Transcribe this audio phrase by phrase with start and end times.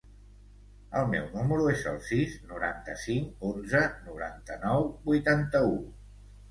[1.01, 5.81] El meu número es el sis, noranta-cinc, onze, noranta-nou, vuitanta-u.